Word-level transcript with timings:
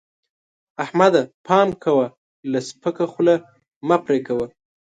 احمده! 0.83 1.21
پام 1.47 1.69
کوه؛ 1.83 2.07
له 2.51 2.59
سپکه 2.69 3.05
خوله 3.11 3.35
مه 3.87 3.97
پرې 4.05 4.19
کوه. 4.27 4.45